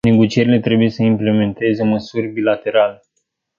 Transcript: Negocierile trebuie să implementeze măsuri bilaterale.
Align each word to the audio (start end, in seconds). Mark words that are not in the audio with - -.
Negocierile 0.07 0.59
trebuie 0.59 0.89
să 0.89 1.03
implementeze 1.03 1.83
măsuri 1.83 2.27
bilaterale. 2.27 3.01